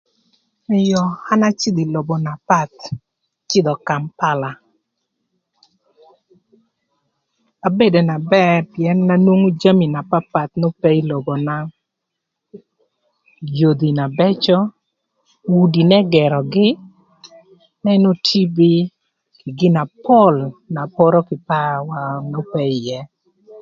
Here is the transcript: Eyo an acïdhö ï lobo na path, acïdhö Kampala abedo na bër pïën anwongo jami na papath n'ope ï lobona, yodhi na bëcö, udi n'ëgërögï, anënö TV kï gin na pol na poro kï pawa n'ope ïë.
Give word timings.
Eyo 0.77 1.01
an 1.31 1.41
acïdhö 1.49 1.81
ï 1.85 1.91
lobo 1.93 2.15
na 2.25 2.33
path, 2.49 2.79
acïdhö 3.41 3.73
Kampala 3.87 4.49
abedo 7.67 7.99
na 8.09 8.17
bër 8.31 8.57
pïën 8.71 8.99
anwongo 9.15 9.47
jami 9.61 9.85
na 9.93 10.01
papath 10.11 10.53
n'ope 10.57 10.89
ï 10.99 11.07
lobona, 11.09 11.53
yodhi 13.59 13.89
na 13.97 14.05
bëcö, 14.17 14.57
udi 15.59 15.81
n'ëgërögï, 15.89 16.67
anënö 17.85 18.09
TV 18.25 18.57
kï 19.39 19.47
gin 19.57 19.73
na 19.77 19.83
pol 20.05 20.35
na 20.75 20.81
poro 20.95 21.19
kï 21.27 21.37
pawa 21.49 21.99
n'ope 22.31 22.59
ïë. 22.77 22.99